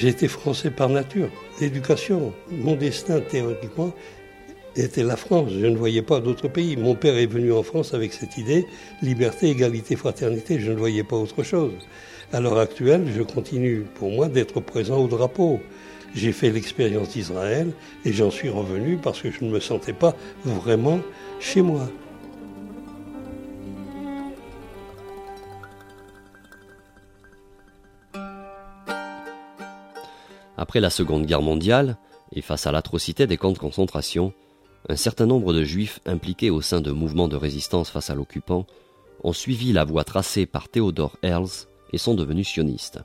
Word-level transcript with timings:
J'étais 0.00 0.28
français 0.28 0.70
par 0.70 0.88
nature. 0.88 1.28
L'éducation, 1.60 2.32
mon 2.52 2.76
destin 2.76 3.20
théoriquement 3.20 3.92
était 4.76 5.02
la 5.02 5.16
France. 5.16 5.50
Je 5.50 5.66
ne 5.66 5.76
voyais 5.76 6.02
pas 6.02 6.20
d'autre 6.20 6.46
pays. 6.46 6.76
Mon 6.76 6.94
père 6.94 7.16
est 7.16 7.26
venu 7.26 7.52
en 7.52 7.64
France 7.64 7.94
avec 7.94 8.12
cette 8.12 8.38
idée, 8.38 8.64
liberté, 9.02 9.48
égalité, 9.48 9.96
fraternité. 9.96 10.60
Je 10.60 10.70
ne 10.70 10.76
voyais 10.76 11.02
pas 11.02 11.16
autre 11.16 11.42
chose. 11.42 11.72
À 12.32 12.38
l'heure 12.38 12.58
actuelle, 12.58 13.06
je 13.12 13.22
continue 13.22 13.86
pour 13.96 14.12
moi 14.12 14.28
d'être 14.28 14.60
présent 14.60 14.98
au 14.98 15.08
drapeau. 15.08 15.58
J'ai 16.14 16.30
fait 16.30 16.50
l'expérience 16.50 17.08
d'Israël 17.08 17.72
et 18.04 18.12
j'en 18.12 18.30
suis 18.30 18.50
revenu 18.50 18.98
parce 19.02 19.20
que 19.20 19.32
je 19.32 19.44
ne 19.44 19.50
me 19.50 19.58
sentais 19.58 19.92
pas 19.92 20.14
vraiment 20.44 21.00
chez 21.40 21.60
moi. 21.60 21.88
Après 30.58 30.80
la 30.80 30.90
Seconde 30.90 31.24
Guerre 31.24 31.40
mondiale, 31.40 31.98
et 32.32 32.42
face 32.42 32.66
à 32.66 32.72
l'atrocité 32.72 33.28
des 33.28 33.36
camps 33.36 33.52
de 33.52 33.58
concentration, 33.58 34.34
un 34.88 34.96
certain 34.96 35.24
nombre 35.24 35.52
de 35.52 35.62
juifs 35.62 36.00
impliqués 36.04 36.50
au 36.50 36.60
sein 36.60 36.80
de 36.80 36.90
mouvements 36.90 37.28
de 37.28 37.36
résistance 37.36 37.90
face 37.90 38.10
à 38.10 38.16
l'occupant 38.16 38.66
ont 39.22 39.32
suivi 39.32 39.72
la 39.72 39.84
voie 39.84 40.02
tracée 40.02 40.46
par 40.46 40.68
Theodor 40.68 41.16
Herzl 41.22 41.68
et 41.92 41.98
sont 41.98 42.14
devenus 42.14 42.48
sionistes. 42.48 42.98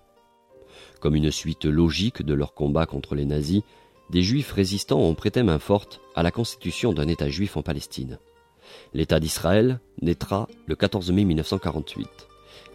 Comme 0.99 1.15
une 1.15 1.29
suite 1.29 1.65
logique 1.65 2.23
de 2.23 2.33
leur 2.33 2.55
combat 2.55 2.87
contre 2.87 3.13
les 3.13 3.25
nazis, 3.25 3.61
des 4.09 4.23
juifs 4.23 4.51
résistants 4.51 5.01
ont 5.01 5.13
prêté 5.13 5.43
main 5.43 5.59
forte 5.59 6.01
à 6.15 6.23
la 6.23 6.31
constitution 6.31 6.91
d'un 6.91 7.07
État 7.07 7.29
juif 7.29 7.55
en 7.55 7.61
Palestine. 7.61 8.17
L'État 8.95 9.19
d'Israël 9.19 9.79
naîtra 10.01 10.47
le 10.65 10.75
14 10.75 11.11
mai 11.11 11.23
1948. 11.23 12.07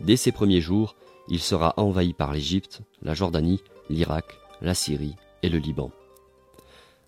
Dès 0.02 0.16
ses 0.16 0.30
premiers 0.30 0.60
jours, 0.60 0.94
il 1.28 1.40
sera 1.40 1.74
envahi 1.78 2.12
par 2.12 2.32
l'Égypte, 2.32 2.82
la 3.02 3.14
Jordanie, 3.14 3.60
l'Irak, 3.90 4.38
la 4.62 4.74
Syrie 4.74 5.16
et 5.42 5.48
le 5.48 5.58
Liban. 5.58 5.90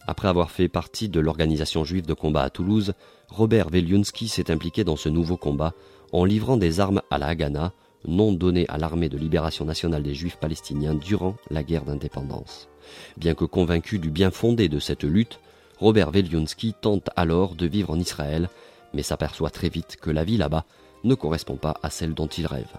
Après 0.06 0.28
avoir 0.28 0.50
fait 0.50 0.68
partie 0.68 1.08
de 1.08 1.20
l'organisation 1.20 1.84
juive 1.84 2.06
de 2.06 2.14
combat 2.14 2.42
à 2.42 2.50
Toulouse, 2.50 2.94
Robert 3.28 3.68
Veliunsky 3.68 4.28
s'est 4.28 4.50
impliqué 4.50 4.82
dans 4.82 4.96
ce 4.96 5.08
nouveau 5.08 5.36
combat 5.36 5.74
en 6.12 6.24
livrant 6.24 6.56
des 6.56 6.80
armes 6.80 7.02
à 7.10 7.18
la 7.18 7.26
Haganah, 7.26 7.72
nom 8.06 8.32
donné 8.32 8.66
à 8.68 8.78
l'armée 8.78 9.08
de 9.08 9.18
libération 9.18 9.64
nationale 9.64 10.02
des 10.02 10.14
Juifs 10.14 10.38
palestiniens 10.38 10.94
durant 10.94 11.36
la 11.50 11.62
guerre 11.62 11.84
d'indépendance. 11.84 12.68
Bien 13.16 13.34
que 13.34 13.44
convaincu 13.44 13.98
du 13.98 14.10
bien 14.10 14.30
fondé 14.30 14.68
de 14.68 14.78
cette 14.78 15.04
lutte, 15.04 15.38
Robert 15.78 16.10
Veliunsky 16.10 16.74
tente 16.80 17.10
alors 17.16 17.54
de 17.54 17.66
vivre 17.66 17.90
en 17.90 17.98
Israël, 17.98 18.48
mais 18.94 19.02
s'aperçoit 19.02 19.50
très 19.50 19.68
vite 19.68 19.96
que 20.00 20.10
la 20.10 20.24
vie 20.24 20.36
là-bas 20.36 20.64
ne 21.04 21.14
correspond 21.14 21.56
pas 21.56 21.78
à 21.82 21.90
celle 21.90 22.14
dont 22.14 22.26
il 22.26 22.46
rêve. 22.46 22.72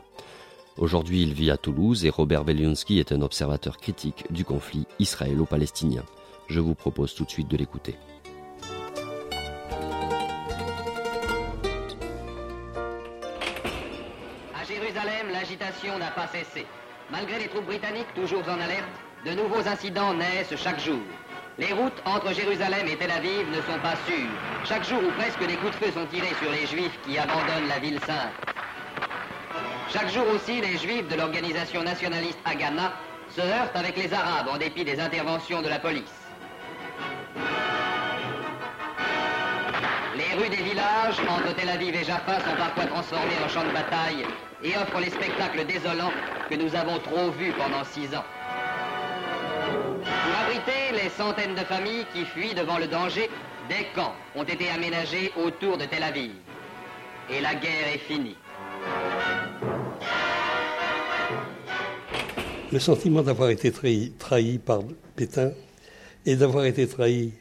Aujourd'hui, 0.77 1.22
il 1.22 1.33
vit 1.33 1.52
à 1.52 1.58
Toulouse 1.58 2.05
et 2.05 2.09
Robert 2.09 2.45
Veliunsky 2.45 3.00
est 3.00 3.11
un 3.11 3.22
observateur 3.22 3.77
critique 3.77 4.25
du 4.30 4.45
conflit 4.45 4.88
israélo-palestinien. 5.00 6.03
Je 6.47 6.61
vous 6.61 6.75
propose 6.75 7.14
tout 7.14 7.25
de 7.25 7.30
suite 7.30 7.50
de 7.50 7.58
l'écouter. 7.58 7.95
À 14.55 14.64
Jérusalem, 14.66 15.27
l'agitation 15.33 15.99
n'a 15.99 16.11
pas 16.11 16.27
cessé. 16.27 16.66
Malgré 17.11 17.39
les 17.39 17.47
troupes 17.49 17.66
britanniques 17.66 18.14
toujours 18.16 18.44
en 18.47 18.59
alerte, 18.59 18.86
de 19.25 19.31
nouveaux 19.31 19.67
incidents 19.67 20.14
naissent 20.14 20.55
chaque 20.55 20.80
jour. 20.80 21.02
Les 21.59 21.73
routes 21.73 22.02
entre 22.05 22.33
Jérusalem 22.33 22.88
et 22.88 22.95
Tel 22.95 23.11
Aviv 23.11 23.49
ne 23.49 23.61
sont 23.61 23.80
pas 23.83 23.97
sûres. 24.08 24.31
Chaque 24.64 24.88
jour 24.88 25.02
ou 25.05 25.11
presque 25.19 25.45
des 25.45 25.58
coups 25.58 25.77
de 25.77 25.86
feu 25.86 25.92
sont 25.92 26.08
tirés 26.08 26.33
sur 26.42 26.49
les 26.49 26.66
Juifs 26.66 26.97
qui 27.05 27.17
abandonnent 27.17 27.67
la 27.67 27.80
ville 27.80 27.99
sainte. 27.99 28.51
Chaque 29.94 30.09
jour 30.14 30.23
aussi, 30.34 30.61
les 30.61 30.77
Juifs 30.77 31.10
de 31.10 31.16
l'organisation 31.16 31.83
nationaliste 31.83 32.39
Haganah 32.45 32.93
se 33.30 33.42
heurtent 33.42 33.76
avec 33.76 33.98
les 33.98 34.14
Arabes 34.14 34.48
en 34.49 34.58
dépit 34.58 34.86
des 34.86 34.98
interventions 35.02 35.61
de 35.61 35.67
la 35.67 35.80
police. 35.80 36.04
Les 40.16 40.39
rues 40.39 40.49
des 40.49 40.64
villages 40.64 41.20
entre 41.27 41.54
Tel 41.55 41.67
Aviv 41.67 41.93
et 41.93 42.05
Jaffa 42.05 42.39
sont 42.39 42.55
parfois 42.58 42.86
transformées 42.86 43.36
en 43.43 43.49
champs 43.49 43.66
de 43.66 43.71
bataille 43.71 44.26
et 44.64 44.77
offrent 44.77 45.02
les 45.02 45.10
spectacles 45.10 45.66
désolants 45.66 46.14
que 46.49 46.55
nous 46.55 46.73
avons 46.73 46.99
trop 46.99 47.30
vus 47.32 47.52
pendant 47.52 47.83
six 47.83 48.16
ans. 48.16 48.26
Pour 50.04 50.39
abriter 50.42 51.04
les 51.04 51.10
centaines 51.10 51.55
de 51.55 51.66
familles 51.66 52.05
qui 52.14 52.23
fuient 52.23 52.55
devant 52.55 52.77
le 52.77 52.87
danger, 52.87 53.30
des 53.67 53.86
camps 53.93 54.16
ont 54.36 54.43
été 54.43 54.70
aménagés 54.70 55.33
autour 55.36 55.77
de 55.77 55.83
Tel 55.83 56.04
Aviv. 56.04 56.32
Et 57.30 57.42
la 57.42 57.55
guerre 57.55 57.87
est 57.93 57.98
finie. 57.98 58.37
Le 62.71 62.80
sentiment 62.80 63.21
d'avoir 63.21 63.49
été 63.49 63.70
trahi, 63.70 64.14
par 64.58 64.82
Pétain 65.17 65.52
et 66.26 66.37
d'avoir 66.37 66.64
été 66.64 66.87
trahi 66.87 67.32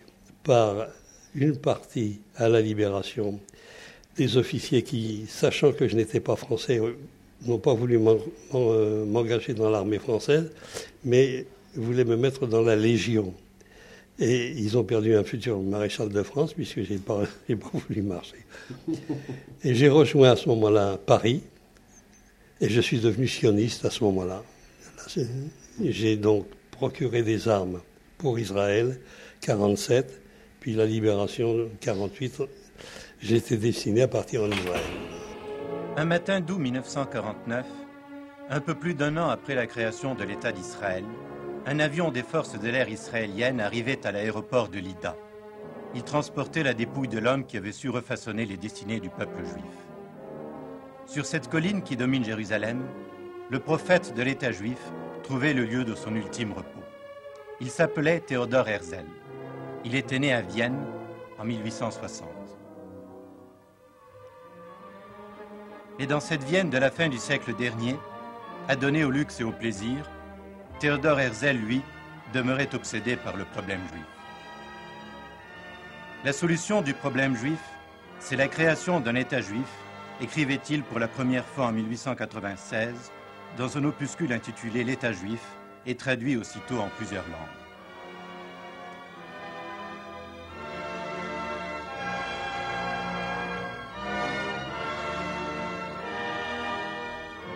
par 0.42 0.88
une 1.36 1.56
partie 1.56 2.18
à 2.34 2.48
la 2.48 2.60
libération 2.60 3.38
des 4.16 4.36
officiers 4.36 4.82
qui, 4.82 5.26
sachant 5.28 5.72
que 5.72 5.86
je 5.86 5.94
n'étais 5.94 6.18
pas 6.18 6.34
français, 6.34 6.80
n'ont 7.46 7.58
pas 7.60 7.74
voulu 7.74 8.00
m'engager 8.50 9.54
dans 9.54 9.70
l'armée 9.70 10.00
française, 10.00 10.50
mais 11.04 11.46
voulaient 11.76 12.04
me 12.04 12.16
mettre 12.16 12.48
dans 12.48 12.62
la 12.62 12.74
Légion. 12.74 13.32
Et 14.18 14.50
ils 14.50 14.76
ont 14.76 14.84
perdu 14.84 15.14
un 15.14 15.22
futur 15.22 15.60
maréchal 15.60 16.08
de 16.08 16.22
France 16.24 16.54
puisque 16.54 16.82
j'ai 16.82 16.98
pas, 16.98 17.22
pas 17.48 17.70
voulu 17.72 18.02
marcher. 18.02 18.44
Et 19.62 19.76
j'ai 19.76 19.88
rejoint 19.88 20.32
à 20.32 20.36
ce 20.36 20.48
moment-là 20.48 20.98
Paris 21.06 21.42
et 22.60 22.68
je 22.68 22.80
suis 22.80 22.98
devenu 22.98 23.28
sioniste 23.28 23.84
à 23.84 23.90
ce 23.90 24.02
moment-là. 24.02 24.42
J'ai 25.82 26.16
donc 26.16 26.46
procuré 26.70 27.22
des 27.22 27.48
armes 27.48 27.80
pour 28.18 28.38
Israël, 28.38 28.98
47, 29.40 30.20
puis 30.60 30.74
la 30.74 30.86
libération 30.86 31.68
48, 31.80 32.42
j'étais 33.20 33.56
destiné 33.56 34.02
à 34.02 34.08
partir 34.08 34.42
en 34.42 34.50
Israël. 34.50 34.80
Un 35.96 36.04
matin 36.04 36.40
d'août 36.40 36.58
1949, 36.58 37.66
un 38.50 38.60
peu 38.60 38.74
plus 38.74 38.94
d'un 38.94 39.16
an 39.16 39.28
après 39.28 39.54
la 39.54 39.66
création 39.66 40.14
de 40.14 40.24
l'État 40.24 40.52
d'Israël, 40.52 41.04
un 41.66 41.78
avion 41.78 42.10
des 42.10 42.22
forces 42.22 42.58
de 42.58 42.68
l'air 42.68 42.88
israéliennes 42.88 43.60
arrivait 43.60 44.06
à 44.06 44.12
l'aéroport 44.12 44.68
de 44.68 44.78
Lida. 44.78 45.16
Il 45.94 46.02
transportait 46.02 46.62
la 46.62 46.74
dépouille 46.74 47.08
de 47.08 47.18
l'homme 47.18 47.44
qui 47.44 47.56
avait 47.56 47.72
su 47.72 47.90
refaçonner 47.90 48.46
les 48.46 48.56
destinées 48.56 49.00
du 49.00 49.10
peuple 49.10 49.44
juif. 49.44 49.64
Sur 51.06 51.26
cette 51.26 51.48
colline 51.48 51.82
qui 51.82 51.96
domine 51.96 52.24
Jérusalem, 52.24 52.82
le 53.50 53.58
prophète 53.58 54.14
de 54.14 54.22
l'État 54.22 54.52
juif 54.52 54.78
trouvait 55.24 55.54
le 55.54 55.64
lieu 55.64 55.82
de 55.82 55.96
son 55.96 56.14
ultime 56.14 56.52
repos. 56.52 56.84
Il 57.60 57.68
s'appelait 57.68 58.20
Théodore 58.20 58.68
Herzl. 58.68 59.04
Il 59.84 59.96
était 59.96 60.20
né 60.20 60.32
à 60.32 60.40
Vienne 60.40 60.86
en 61.36 61.44
1860. 61.44 62.28
Et 65.98 66.06
dans 66.06 66.20
cette 66.20 66.44
Vienne 66.44 66.70
de 66.70 66.78
la 66.78 66.92
fin 66.92 67.08
du 67.08 67.18
siècle 67.18 67.54
dernier, 67.56 67.96
adonnée 68.68 69.02
au 69.04 69.10
luxe 69.10 69.40
et 69.40 69.44
au 69.44 69.50
plaisir, 69.50 70.08
Théodore 70.78 71.18
Herzl, 71.18 71.56
lui, 71.56 71.82
demeurait 72.32 72.72
obsédé 72.72 73.16
par 73.16 73.36
le 73.36 73.44
problème 73.44 73.82
juif. 73.92 74.06
La 76.24 76.32
solution 76.32 76.82
du 76.82 76.94
problème 76.94 77.34
juif, 77.34 77.60
c'est 78.20 78.36
la 78.36 78.46
création 78.46 79.00
d'un 79.00 79.16
État 79.16 79.40
juif, 79.40 79.68
écrivait-il 80.20 80.84
pour 80.84 81.00
la 81.00 81.08
première 81.08 81.44
fois 81.44 81.66
en 81.66 81.72
1896 81.72 83.10
dans 83.56 83.78
un 83.78 83.84
opuscule 83.84 84.32
intitulé 84.32 84.84
L'État 84.84 85.12
juif 85.12 85.42
et 85.86 85.94
traduit 85.94 86.36
aussitôt 86.36 86.78
en 86.78 86.88
plusieurs 86.96 87.26
langues. 87.28 87.60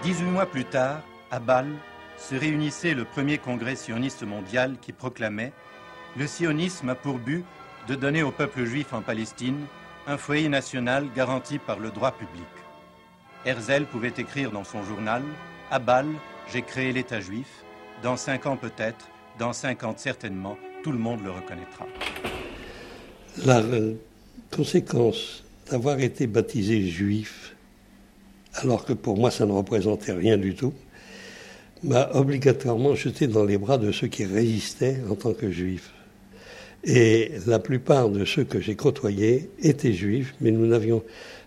18 0.05 0.25
mois 0.27 0.45
plus 0.45 0.67
tard, 0.67 1.01
à 1.31 1.41
Bâle, 1.41 1.73
se 2.19 2.35
réunissait 2.35 2.93
le 2.93 3.05
premier 3.07 3.39
congrès 3.39 3.75
sioniste 3.75 4.23
mondial 4.23 4.77
qui 4.83 4.93
proclamait 4.93 5.55
Le 6.19 6.27
sionisme 6.27 6.91
a 6.91 6.95
pour 6.95 7.19
but 7.19 7.43
de 7.89 7.95
donner 7.95 8.23
au 8.23 8.31
peuple 8.31 8.67
juif 8.67 8.93
en 8.93 9.01
Palestine 9.01 9.65
un 10.07 10.19
foyer 10.19 10.51
national 10.51 11.09
garanti 11.17 11.59
par 11.59 11.79
le 11.79 11.91
droit 11.91 12.13
public. 12.13 12.45
Herzl 13.47 13.87
pouvait 13.87 14.13
écrire 14.19 14.51
dans 14.51 14.65
son 14.65 14.85
journal 14.85 15.23
À 15.75 15.81
Bâle, 15.81 16.07
j'ai 16.53 16.63
créé 16.63 16.93
l'État 16.93 17.19
juif. 17.19 17.65
Dans 18.01 18.17
cinq 18.17 18.47
ans 18.47 18.57
peut-être, 18.57 19.09
dans 19.41 19.53
cinquante 19.53 19.99
certainement, 19.99 20.57
tout 20.85 20.93
le 20.93 20.99
monde 20.99 21.19
le 21.25 21.33
reconnaîtra. 21.33 21.89
La 23.45 23.61
conséquence 24.53 25.43
d'avoir 25.69 25.99
été 25.99 26.29
baptisé 26.29 26.87
juif 26.87 27.57
alors 28.53 28.85
que 28.85 28.93
pour 28.93 29.17
moi 29.17 29.33
ça 29.33 29.47
ne 29.47 29.51
représentait 29.51 30.13
rien 30.13 30.39
du 30.39 30.55
tout, 30.55 30.73
m'a 31.83 32.09
obligatoirement 32.13 32.95
jeté 32.95 33.27
dans 33.27 33.45
les 33.45 33.59
bras 33.59 33.77
de 33.77 33.91
ceux 33.91 34.07
qui 34.07 34.25
résistaient 34.25 35.01
en 35.11 35.17
tant 35.17 35.35
que 35.35 35.51
juifs. 35.51 35.91
Et 36.85 37.33
la 37.49 37.59
plupart 37.59 38.11
de 38.11 38.25
ceux 38.25 38.45
que 38.45 38.61
j'ai 38.61 38.77
côtoyés 38.77 39.51
étaient 39.61 39.93
juifs, 39.93 40.37
mais 40.41 40.53
nous 40.53 40.67
n'avions, 40.67 41.03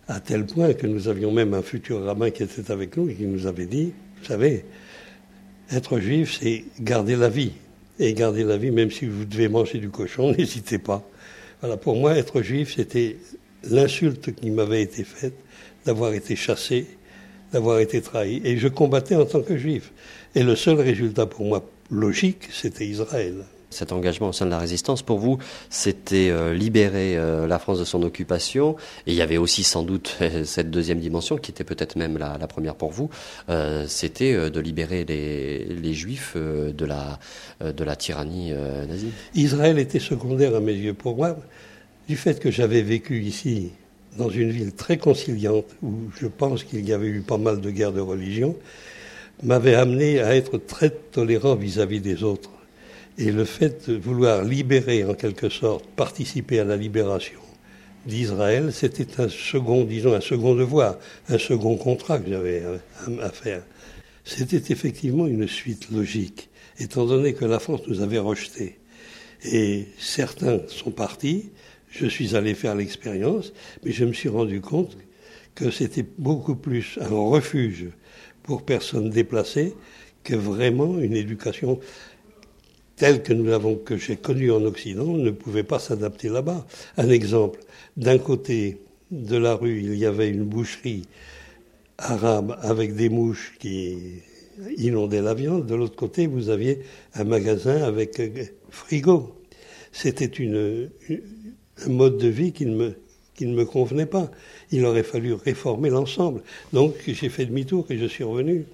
à 0.10 0.20
tel 0.20 0.46
point 0.46 0.74
que 0.74 0.86
nous 0.86 1.08
avions 1.08 1.32
même 1.32 1.54
un 1.54 1.62
futur 1.62 2.04
rabbin 2.04 2.30
qui 2.30 2.44
était 2.44 2.72
avec 2.72 2.98
nous 2.98 3.08
et 3.08 3.14
qui 3.14 3.26
nous 3.26 3.48
avait 3.48 3.68
dit, 3.68 3.94
vous 4.20 4.26
savez, 4.26 4.66
être 5.72 6.00
juif, 6.00 6.40
c'est 6.42 6.66
garder 6.80 7.16
la 7.16 7.30
vie. 7.30 7.52
et 8.00 8.14
garder 8.14 8.44
la 8.44 8.58
vie, 8.58 8.70
même 8.70 8.92
si 8.92 9.06
vous 9.08 9.26
devez 9.26 9.48
manger 9.48 9.80
du 9.80 9.90
cochon, 9.90 10.32
n'hésitez 10.38 10.78
pas. 10.78 11.04
Voilà, 11.62 11.78
pour 11.78 11.96
moi, 11.96 12.16
être 12.16 12.42
juif, 12.42 12.76
c'était 12.76 13.18
l'insulte 13.64 14.36
qui 14.36 14.52
m'avait 14.52 14.84
été 14.84 15.04
faite 15.04 15.34
d'avoir 15.86 16.14
été 16.14 16.36
chassé, 16.36 16.86
d'avoir 17.52 17.80
été 17.80 18.02
trahi. 18.02 18.42
Et 18.44 18.58
je 18.58 18.68
combattais 18.68 19.16
en 19.16 19.26
tant 19.26 19.42
que 19.42 19.58
juif. 19.58 19.92
Et 20.36 20.44
le 20.44 20.56
seul 20.56 20.80
résultat 20.80 21.26
pour 21.26 21.46
moi 21.46 21.68
logique, 21.90 22.50
c'était 22.52 22.86
Israël. 22.86 23.46
Cet 23.78 23.92
engagement 23.92 24.30
au 24.30 24.34
sein 24.34 24.48
de 24.48 24.50
la 24.50 24.58
résistance, 24.58 25.04
pour 25.04 25.20
vous, 25.20 25.38
c'était 25.70 26.32
euh, 26.32 26.52
libérer 26.52 27.16
euh, 27.16 27.46
la 27.46 27.60
France 27.60 27.78
de 27.78 27.86
son 27.86 28.02
occupation. 28.02 28.76
Et 29.06 29.12
il 29.12 29.14
y 29.14 29.22
avait 29.22 29.38
aussi 29.38 29.64
sans 29.64 29.84
doute 29.84 30.18
cette 30.46 30.72
deuxième 30.72 31.00
dimension, 31.00 31.38
qui 31.38 31.52
était 31.52 31.64
peut-être 31.64 31.96
même 31.96 32.18
la, 32.18 32.40
première 32.48 32.74
pour 32.74 32.92
vous, 32.92 33.12
euh, 33.50 33.86
c'était 33.88 34.50
de 34.50 34.60
libérer 34.60 35.06
les, 35.06 35.94
Juifs 35.94 36.36
de 36.36 36.86
la, 36.86 37.20
de 37.62 37.84
la 37.84 37.96
tyrannie 37.96 38.52
nazie. 38.52 39.12
Israël 39.36 39.80
était 39.80 40.00
secondaire 40.00 40.56
à 40.56 40.60
mes 40.60 40.74
yeux. 40.74 40.94
Pour 40.94 41.16
moi, 41.16 41.38
du 42.08 42.18
fait 42.18 42.40
que 42.40 42.52
j'avais 42.52 42.82
vécu 42.82 43.22
ici, 43.22 43.72
dans 44.18 44.30
une 44.30 44.50
ville 44.50 44.74
très 44.74 44.98
conciliante, 44.98 45.66
où 45.84 46.10
je 46.20 46.28
pense 46.28 46.64
qu'il 46.64 46.88
y 46.88 46.94
avait 46.94 47.08
eu 47.08 47.22
pas 47.22 47.38
mal 47.38 47.62
de 47.62 47.70
guerres 47.70 47.94
de 47.94 48.02
religion, 48.02 48.56
m'avait 49.44 49.76
amené 49.76 50.20
à 50.20 50.36
être 50.36 50.58
très 50.58 50.90
tolérant 50.90 51.56
vis-à-vis 51.56 52.02
des 52.02 52.24
autres. 52.24 52.57
Et 53.18 53.32
le 53.32 53.46
fait 53.46 53.90
de 53.90 53.98
vouloir 53.98 54.44
libérer, 54.44 55.04
en 55.04 55.16
quelque 55.16 55.50
sorte, 55.50 55.86
participer 55.96 56.60
à 56.60 56.64
la 56.64 56.78
libération 56.78 57.40
d'Israël, 58.06 58.72
c'était 58.72 59.20
un 59.20 59.28
second, 59.28 59.84
disons, 59.84 60.14
un 60.14 60.22
second 60.22 60.56
devoir, 60.56 60.98
un 61.28 61.40
second 61.40 61.76
contrat 61.78 62.20
que 62.20 62.30
j'avais 62.30 62.62
à 63.22 63.30
faire. 63.30 63.64
C'était 64.24 64.72
effectivement 64.72 65.26
une 65.26 65.48
suite 65.48 65.90
logique, 65.90 66.50
étant 66.80 67.06
donné 67.06 67.34
que 67.34 67.46
la 67.46 67.60
France 67.60 67.82
nous 67.88 68.02
avait 68.02 68.20
rejetés. 68.20 68.78
Et 69.44 69.88
certains 69.98 70.60
sont 70.68 70.92
partis, 70.92 71.50
je 71.90 72.06
suis 72.06 72.36
allé 72.36 72.54
faire 72.54 72.76
l'expérience, 72.76 73.54
mais 73.84 73.92
je 73.92 74.06
me 74.06 74.14
suis 74.14 74.30
rendu 74.30 74.62
compte 74.62 74.96
que 75.56 75.72
c'était 75.72 76.06
beaucoup 76.18 76.56
plus 76.56 77.00
un 77.02 77.08
refuge 77.08 77.88
pour 78.44 78.64
personnes 78.64 79.10
déplacées 79.10 79.74
que 80.24 80.36
vraiment 80.36 81.00
une 81.00 81.16
éducation 81.16 81.80
telle 82.98 83.24
que 83.24 83.32
nous 83.32 83.46
l'avons, 83.46 83.76
que 83.76 83.96
j'ai 83.96 84.18
connue 84.18 84.52
en 84.52 84.64
Occident, 84.66 85.06
ne 85.06 85.32
pouvait 85.32 85.64
pas 85.64 85.80
s'adapter 85.80 86.28
là-bas. 86.30 86.66
Un 86.98 87.10
exemple, 87.10 87.60
d'un 87.96 88.18
côté 88.18 88.80
de 89.12 89.38
la 89.38 89.54
rue, 89.54 89.80
il 89.82 89.96
y 89.96 90.06
avait 90.06 90.30
une 90.30 90.44
boucherie 90.44 91.04
arabe 91.98 92.58
avec 92.62 92.96
des 92.96 93.10
mouches 93.10 93.54
qui 93.60 93.98
inondaient 94.78 95.22
la 95.22 95.36
viande. 95.36 95.66
De 95.68 95.76
l'autre 95.76 95.96
côté, 95.96 96.28
vous 96.28 96.50
aviez 96.50 96.80
un 97.14 97.24
magasin 97.24 97.84
avec 97.84 98.20
frigo. 98.70 99.36
C'était 99.92 100.26
une, 100.26 100.90
un 101.86 101.90
mode 101.90 102.18
de 102.18 102.28
vie 102.28 102.52
qui 102.52 102.66
ne 102.66 102.76
me, 102.76 102.96
qui 103.36 103.46
ne 103.46 103.56
me 103.56 103.66
convenait 103.66 104.08
pas. 104.08 104.30
Il 104.72 104.84
aurait 104.86 105.04
fallu 105.04 105.34
réformer 105.34 105.90
l'ensemble. 105.90 106.42
Donc 106.74 106.96
j'ai 107.06 107.30
fait 107.30 107.46
demi-tour 107.46 107.86
et 107.90 107.98
je 107.98 108.06
suis 108.06 108.24
revenu. 108.24 108.66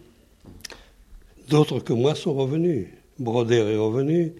D'autres 1.50 1.81
que 1.81 1.92
moi 1.92 2.16
sont 2.16 2.34
revenus. 2.34 2.88
Broder 3.19 3.56
est 3.56 3.77
revenu, 3.77 4.33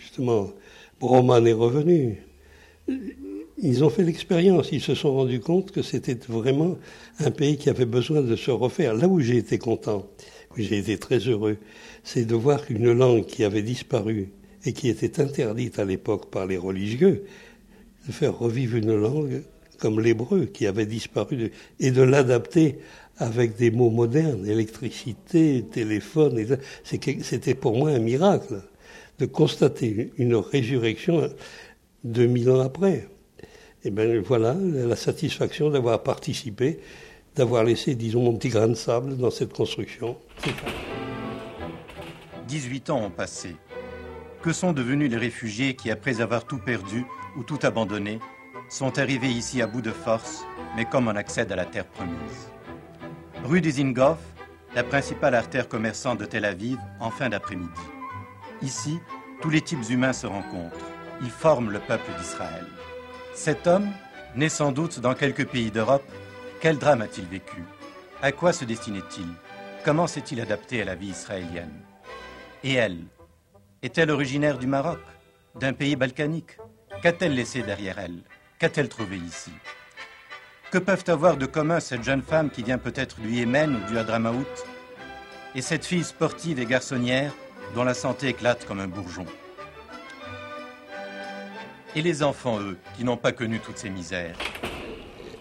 justement, 0.00 0.50
Broman 1.00 1.46
est 1.46 1.52
revenu. 1.52 2.22
Ils 3.58 3.84
ont 3.84 3.90
fait 3.90 4.02
l'expérience, 4.02 4.70
ils 4.72 4.80
se 4.80 4.94
sont 4.94 5.14
rendus 5.14 5.40
compte 5.40 5.70
que 5.70 5.82
c'était 5.82 6.18
vraiment 6.28 6.76
un 7.20 7.30
pays 7.30 7.56
qui 7.56 7.70
avait 7.70 7.86
besoin 7.86 8.20
de 8.20 8.36
se 8.36 8.50
refaire. 8.50 8.94
Là 8.94 9.06
où 9.06 9.20
j'ai 9.20 9.36
été 9.36 9.58
content, 9.58 10.08
où 10.50 10.54
j'ai 10.60 10.78
été 10.78 10.98
très 10.98 11.18
heureux, 11.18 11.56
c'est 12.02 12.24
de 12.24 12.34
voir 12.34 12.66
qu'une 12.66 12.92
langue 12.92 13.24
qui 13.26 13.44
avait 13.44 13.62
disparu, 13.62 14.30
et 14.64 14.72
qui 14.72 14.88
était 14.88 15.20
interdite 15.20 15.78
à 15.78 15.84
l'époque 15.84 16.30
par 16.30 16.46
les 16.46 16.56
religieux, 16.56 17.24
de 18.06 18.12
faire 18.12 18.36
revivre 18.38 18.76
une 18.76 18.94
langue 18.94 19.42
comme 19.78 20.00
l'hébreu 20.00 20.46
qui 20.46 20.66
avait 20.66 20.86
disparu 20.86 21.52
et 21.80 21.90
de 21.90 22.02
l'adapter 22.02 22.78
avec 23.18 23.56
des 23.56 23.70
mots 23.70 23.90
modernes, 23.90 24.46
électricité, 24.46 25.64
téléphone. 25.70 26.44
C'était 26.84 27.54
pour 27.54 27.76
moi 27.76 27.90
un 27.90 27.98
miracle 27.98 28.62
de 29.18 29.26
constater 29.26 30.12
une 30.18 30.34
résurrection 30.34 31.28
2000 32.04 32.50
ans 32.50 32.60
après. 32.60 33.08
Et 33.84 33.90
bien 33.90 34.20
voilà 34.20 34.54
la 34.54 34.96
satisfaction 34.96 35.70
d'avoir 35.70 36.02
participé, 36.02 36.80
d'avoir 37.36 37.64
laissé, 37.64 37.94
disons, 37.94 38.22
mon 38.22 38.34
petit 38.36 38.48
grain 38.48 38.68
de 38.68 38.74
sable 38.74 39.16
dans 39.16 39.30
cette 39.30 39.52
construction. 39.52 40.16
18 42.48 42.90
ans 42.90 43.04
ont 43.04 43.10
passé. 43.10 43.56
Que 44.42 44.52
sont 44.52 44.72
devenus 44.72 45.10
les 45.10 45.16
réfugiés 45.16 45.74
qui, 45.74 45.90
après 45.90 46.20
avoir 46.20 46.44
tout 46.46 46.58
perdu 46.58 47.04
ou 47.36 47.42
tout 47.42 47.58
abandonné, 47.62 48.18
sont 48.68 48.98
arrivés 48.98 49.30
ici 49.30 49.62
à 49.62 49.66
bout 49.66 49.82
de 49.82 49.90
force, 49.90 50.44
mais 50.76 50.84
comme 50.84 51.08
on 51.08 51.16
accède 51.16 51.52
à 51.52 51.56
la 51.56 51.64
terre 51.66 51.86
promise 51.86 52.48
Rue 53.44 53.60
des 53.60 53.80
Ingov, 53.80 54.18
la 54.74 54.82
principale 54.82 55.34
artère 55.34 55.68
commerçante 55.68 56.18
de 56.18 56.24
Tel 56.24 56.44
Aviv, 56.44 56.78
en 56.98 57.10
fin 57.10 57.28
d'après-midi. 57.28 57.80
Ici, 58.62 58.98
tous 59.42 59.50
les 59.50 59.60
types 59.60 59.90
humains 59.90 60.14
se 60.14 60.26
rencontrent. 60.26 60.86
Ils 61.20 61.30
forment 61.30 61.70
le 61.70 61.78
peuple 61.78 62.10
d'Israël. 62.18 62.66
Cet 63.34 63.66
homme, 63.66 63.90
né 64.34 64.48
sans 64.48 64.72
doute 64.72 64.98
dans 65.00 65.14
quelques 65.14 65.46
pays 65.46 65.70
d'Europe, 65.70 66.10
quel 66.60 66.78
drame 66.78 67.02
a-t-il 67.02 67.26
vécu? 67.26 67.62
À 68.22 68.32
quoi 68.32 68.52
se 68.54 68.64
destinait-il? 68.64 69.26
Comment 69.84 70.06
s'est-il 70.06 70.40
adapté 70.40 70.80
à 70.80 70.86
la 70.86 70.94
vie 70.94 71.10
israélienne? 71.10 71.82
Et 72.62 72.72
elle, 72.72 73.04
est-elle 73.82 74.10
originaire 74.10 74.56
du 74.56 74.66
Maroc 74.66 75.00
D'un 75.60 75.74
pays 75.74 75.94
balkanique? 75.96 76.56
Qu'a-t-elle 77.02 77.34
laissé 77.34 77.62
derrière 77.62 77.98
elle? 77.98 78.22
Qu'a-t-elle 78.64 78.88
trouvé 78.88 79.18
ici 79.18 79.50
Que 80.70 80.78
peuvent 80.78 81.04
avoir 81.08 81.36
de 81.36 81.44
commun 81.44 81.80
cette 81.80 82.02
jeune 82.02 82.22
femme 82.22 82.48
qui 82.48 82.62
vient 82.62 82.78
peut-être 82.78 83.20
du 83.20 83.28
Yémen 83.28 83.76
ou 83.76 83.90
du 83.90 83.98
Hadramaout 83.98 84.46
et 85.54 85.60
cette 85.60 85.84
fille 85.84 86.02
sportive 86.02 86.58
et 86.58 86.64
garçonnière 86.64 87.34
dont 87.74 87.84
la 87.84 87.92
santé 87.92 88.28
éclate 88.28 88.64
comme 88.64 88.80
un 88.80 88.86
bourgeon? 88.86 89.26
Et 91.94 92.00
les 92.00 92.22
enfants, 92.22 92.58
eux, 92.58 92.78
qui 92.96 93.04
n'ont 93.04 93.18
pas 93.18 93.32
connu 93.32 93.60
toutes 93.60 93.76
ces 93.76 93.90
misères? 93.90 94.38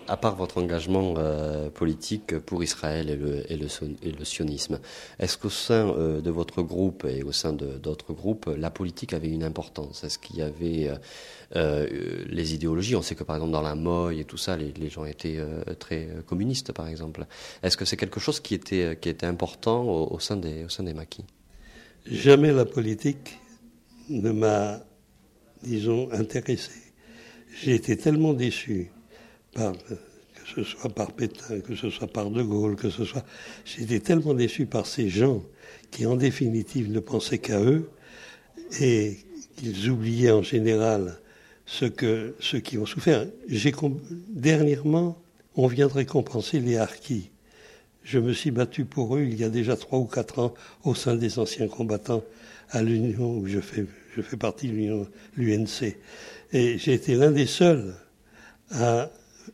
À 0.07 0.17
part 0.17 0.35
votre 0.35 0.57
engagement 0.57 1.15
euh, 1.17 1.69
politique 1.69 2.37
pour 2.39 2.63
Israël 2.63 3.09
et 3.09 3.57
le, 3.57 4.25
sionisme, 4.25 4.79
est-ce 5.19 5.37
qu'au 5.37 5.49
sein 5.49 5.89
euh, 5.89 6.21
de 6.21 6.29
votre 6.29 6.61
groupe 6.61 7.05
et 7.05 7.23
au 7.23 7.31
sein 7.31 7.53
d'autres 7.53 8.13
groupes, 8.13 8.49
la 8.57 8.69
politique 8.69 9.13
avait 9.13 9.29
une 9.29 9.43
importance? 9.43 10.03
Est-ce 10.03 10.19
qu'il 10.19 10.37
y 10.37 10.41
avait 10.41 10.91
euh, 11.55 12.25
les 12.27 12.53
idéologies? 12.53 12.95
On 12.95 13.01
sait 13.01 13.15
que 13.15 13.23
par 13.23 13.35
exemple 13.35 13.51
dans 13.51 13.61
la 13.61 13.75
Moye 13.75 14.19
et 14.19 14.25
tout 14.25 14.37
ça, 14.37 14.57
les, 14.57 14.89
gens 14.89 15.05
étaient 15.05 15.39
très 15.79 16.09
communistes 16.27 16.71
par 16.71 16.87
exemple. 16.87 17.25
Est-ce 17.61 17.77
que 17.77 17.85
c'est 17.85 17.97
quelque 17.97 18.19
chose 18.19 18.39
qui 18.39 18.53
était, 18.53 18.97
qui 18.99 19.09
était 19.09 19.25
important 19.25 19.83
au, 19.83 20.19
sein 20.19 20.37
des, 20.37 20.65
au 20.65 20.69
sein 20.69 20.83
des 20.83 20.93
maquis? 20.93 21.25
Jamais 22.05 22.51
la 22.51 22.65
politique 22.65 23.39
ne 24.09 24.31
m'a, 24.31 24.81
disons, 25.63 26.09
intéressé. 26.11 26.71
J'ai 27.61 27.75
été 27.75 27.95
tellement 27.97 28.33
déçu 28.33 28.91
que 29.55 30.49
ce 30.55 30.63
soit 30.63 30.89
par 30.89 31.11
Pétain, 31.13 31.59
que 31.61 31.75
ce 31.75 31.89
soit 31.89 32.07
par 32.07 32.29
De 32.29 32.41
Gaulle, 32.41 32.75
que 32.75 32.89
ce 32.89 33.05
soit. 33.05 33.25
J'étais 33.65 33.99
tellement 33.99 34.33
déçu 34.33 34.65
par 34.65 34.85
ces 34.85 35.09
gens 35.09 35.43
qui, 35.91 36.05
en 36.05 36.15
définitive, 36.15 36.91
ne 36.91 36.99
pensaient 36.99 37.37
qu'à 37.37 37.61
eux 37.61 37.89
et 38.79 39.17
qu'ils 39.55 39.89
oubliaient 39.89 40.31
en 40.31 40.43
général 40.43 41.19
ce 41.65 41.85
que 41.85 42.35
ceux 42.39 42.59
qui 42.59 42.77
ont 42.77 42.85
souffert. 42.85 43.25
Dernièrement, 44.29 45.21
on 45.55 45.67
vient 45.67 45.87
de 45.87 45.93
récompenser 45.93 46.59
les 46.59 46.77
harkis. 46.77 47.29
Je 48.03 48.19
me 48.19 48.33
suis 48.33 48.51
battu 48.51 48.83
pour 48.83 49.15
eux 49.15 49.21
il 49.21 49.39
y 49.39 49.45
a 49.45 49.49
déjà 49.49 49.77
trois 49.77 49.99
ou 49.99 50.05
quatre 50.05 50.39
ans 50.39 50.53
au 50.83 50.93
sein 50.93 51.15
des 51.15 51.39
anciens 51.39 51.67
combattants 51.67 52.23
à 52.69 52.81
l'Union 52.81 53.37
où 53.37 53.47
je 53.47 53.59
fais 53.59 53.85
partie 54.37 54.67
de 54.67 55.05
l'UNC. 55.37 55.95
Et 56.51 56.77
j'ai 56.77 56.93
été 56.93 57.15
l'un 57.15 57.31
des 57.31 57.45
seuls 57.45 57.95
à 58.71 59.09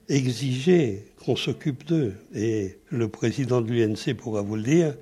exiger 0.09 1.05
qu'on 1.23 1.35
s'occupe 1.35 1.85
d'eux. 1.85 2.13
Et 2.35 2.77
le 2.89 3.07
président 3.07 3.61
de 3.61 3.71
l'UNC 3.71 4.15
pourra 4.15 4.41
vous 4.41 4.55
le 4.55 4.63
dire, 4.63 4.95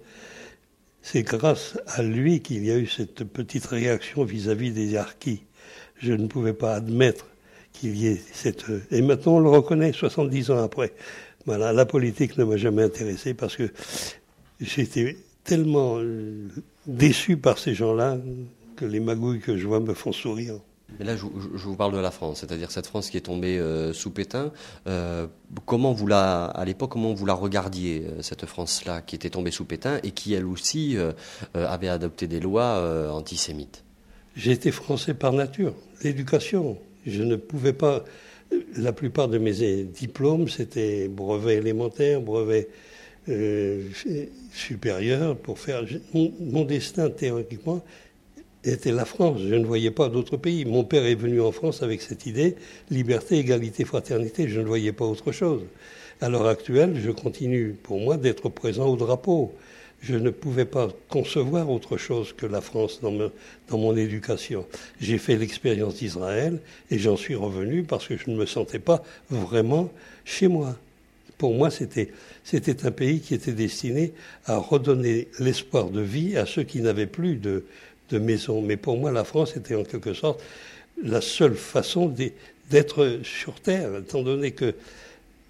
c'est 1.01 1.23
grâce 1.23 1.77
à 1.87 2.03
lui 2.03 2.41
qu'il 2.41 2.65
y 2.65 2.71
a 2.71 2.77
eu 2.77 2.87
cette 2.87 3.23
petite 3.23 3.65
réaction 3.65 4.23
vis-à-vis 4.23 4.71
des 4.71 4.97
harkis. 4.97 5.43
Je 5.99 6.13
ne 6.13 6.27
pouvais 6.27 6.53
pas 6.53 6.75
admettre 6.75 7.27
qu'il 7.73 7.95
y 7.97 8.07
ait 8.07 8.21
cette... 8.33 8.65
Et 8.91 9.01
maintenant 9.01 9.37
on 9.37 9.39
le 9.39 9.49
reconnaît 9.49 9.93
70 9.93 10.51
ans 10.51 10.63
après. 10.63 10.93
Voilà, 11.45 11.71
la 11.71 11.85
politique 11.85 12.37
ne 12.37 12.43
m'a 12.43 12.57
jamais 12.57 12.83
intéressé 12.83 13.33
parce 13.33 13.55
que 13.55 13.71
j'étais 14.59 15.17
tellement 15.45 15.97
euh, 15.97 16.49
déçu 16.85 17.37
par 17.37 17.57
ces 17.57 17.73
gens-là 17.73 18.17
que 18.75 18.85
les 18.85 18.99
magouilles 18.99 19.39
que 19.39 19.55
je 19.57 19.65
vois 19.65 19.79
me 19.79 19.93
font 19.93 20.11
sourire. 20.11 20.59
Mais 20.99 21.05
là, 21.05 21.15
je, 21.15 21.25
vous 21.25 21.75
parle 21.75 21.93
de 21.93 21.99
la 21.99 22.11
France, 22.11 22.39
c'est-à-dire 22.39 22.71
cette 22.71 22.87
France 22.87 23.09
qui 23.09 23.17
est 23.17 23.21
tombée 23.21 23.59
euh, 23.59 23.93
sous 23.93 24.09
Pétain. 24.09 24.51
Euh, 24.87 25.27
comment 25.65 25.91
vous 25.91 26.07
la, 26.07 26.45
à 26.45 26.65
l'époque, 26.65 26.91
comment 26.91 27.13
vous 27.13 27.25
la 27.25 27.33
regardiez 27.33 28.05
euh, 28.05 28.21
cette 28.21 28.45
France-là 28.45 29.01
qui 29.01 29.15
était 29.15 29.29
tombée 29.29 29.51
sous 29.51 29.65
Pétain 29.65 29.99
et 30.03 30.11
qui 30.11 30.33
elle 30.33 30.45
aussi 30.45 30.97
avait 31.53 31.89
adopté 31.89 32.27
des 32.27 32.39
lois 32.39 33.11
antisémites? 33.11 33.83
J'ai 34.35 34.51
été 34.51 34.71
français 34.71 35.13
par 35.13 35.33
nature. 35.33 35.73
L'éducation, 36.03 36.77
je 37.05 37.23
ne 37.23 37.35
pouvais 37.35 37.73
pas. 37.73 38.05
La 38.77 38.93
plupart 38.93 39.27
de 39.27 39.37
mes 39.39 39.83
diplômes, 39.83 40.47
c'était 40.47 41.09
brevet 41.09 41.55
élémentaire, 41.55 42.21
brevet 42.21 42.69
supérieur 44.53 45.37
pour 45.37 45.59
faire 45.59 45.83
mon 46.13 46.63
destin 46.63 47.09
théoriquement 47.09 47.83
était 48.63 48.91
la 48.91 49.05
France. 49.05 49.39
Je 49.41 49.55
ne 49.55 49.65
voyais 49.65 49.91
pas 49.91 50.09
d'autres 50.09 50.37
pays. 50.37 50.65
Mon 50.65 50.83
père 50.83 51.05
est 51.05 51.15
venu 51.15 51.41
en 51.41 51.51
France 51.51 51.83
avec 51.83 52.01
cette 52.01 52.25
idée, 52.25 52.55
liberté, 52.89 53.37
égalité, 53.37 53.85
fraternité. 53.85 54.47
Je 54.47 54.59
ne 54.59 54.65
voyais 54.65 54.91
pas 54.91 55.05
autre 55.05 55.31
chose. 55.31 55.61
À 56.21 56.29
l'heure 56.29 56.47
actuelle, 56.47 56.99
je 56.99 57.11
continue, 57.11 57.75
pour 57.83 57.99
moi, 57.99 58.17
d'être 58.17 58.49
présent 58.49 58.87
au 58.87 58.95
drapeau. 58.95 59.53
Je 60.01 60.15
ne 60.15 60.29
pouvais 60.29 60.65
pas 60.65 60.89
concevoir 61.09 61.69
autre 61.69 61.97
chose 61.97 62.33
que 62.33 62.45
la 62.45 62.61
France 62.61 62.99
dans, 63.01 63.11
dans 63.67 63.77
mon 63.77 63.95
éducation. 63.95 64.65
J'ai 65.01 65.17
fait 65.17 65.37
l'expérience 65.37 65.95
d'Israël 65.95 66.59
et 66.91 66.99
j'en 66.99 67.17
suis 67.17 67.35
revenu 67.35 67.83
parce 67.83 68.07
que 68.07 68.15
je 68.15 68.29
ne 68.29 68.35
me 68.35 68.45
sentais 68.45 68.79
pas 68.79 69.03
vraiment 69.29 69.91
chez 70.23 70.47
moi. 70.47 70.75
Pour 71.37 71.53
moi, 71.53 71.69
c'était, 71.69 72.11
c'était 72.43 72.85
un 72.85 72.91
pays 72.91 73.19
qui 73.19 73.35
était 73.35 73.51
destiné 73.51 74.13
à 74.45 74.57
redonner 74.57 75.27
l'espoir 75.39 75.89
de 75.89 76.01
vie 76.01 76.35
à 76.35 76.45
ceux 76.47 76.63
qui 76.63 76.81
n'avaient 76.81 77.05
plus 77.07 77.35
de, 77.35 77.65
de 78.09 78.19
maison. 78.19 78.61
Mais 78.61 78.77
pour 78.77 78.97
moi, 78.97 79.11
la 79.11 79.23
France 79.23 79.55
était 79.55 79.75
en 79.75 79.83
quelque 79.83 80.13
sorte 80.13 80.41
la 81.01 81.21
seule 81.21 81.55
façon 81.55 82.13
d'être 82.69 83.19
sur 83.23 83.59
Terre, 83.59 83.97
étant 83.97 84.23
donné 84.23 84.51
que 84.51 84.73